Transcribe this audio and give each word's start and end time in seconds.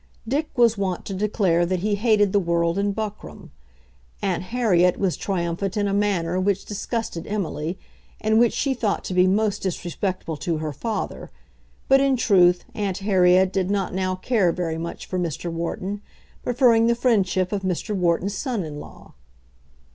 Dick 0.27 0.49
was 0.57 0.79
wont 0.79 1.05
to 1.05 1.13
declare 1.13 1.63
that 1.63 1.81
he 1.81 1.93
hated 1.93 2.33
the 2.33 2.39
world 2.39 2.79
in 2.79 2.91
buckram. 2.91 3.51
Aunt 4.23 4.41
Harriet 4.45 4.97
was 4.97 5.15
triumphant 5.15 5.77
in 5.77 5.87
a 5.87 5.93
manner 5.93 6.39
which 6.39 6.65
disgusted 6.65 7.27
Emily, 7.27 7.77
and 8.19 8.39
which 8.39 8.51
she 8.53 8.73
thought 8.73 9.03
to 9.03 9.13
be 9.13 9.27
most 9.27 9.61
disrespectful 9.61 10.37
to 10.37 10.57
her 10.57 10.73
father; 10.73 11.29
but 11.87 12.01
in 12.01 12.17
truth 12.17 12.65
Aunt 12.73 12.97
Harriet 12.97 13.53
did 13.53 13.69
not 13.69 13.93
now 13.93 14.15
care 14.15 14.51
very 14.51 14.79
much 14.79 15.05
for 15.05 15.19
Mr. 15.19 15.51
Wharton, 15.51 16.01
preferring 16.41 16.87
the 16.87 16.95
friendship 16.95 17.51
of 17.51 17.61
Mr. 17.61 17.95
Wharton's 17.95 18.33
son 18.35 18.63
in 18.63 18.79
law. 18.79 19.13